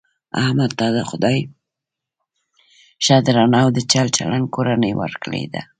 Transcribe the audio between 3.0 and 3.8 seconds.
ښه درنه او د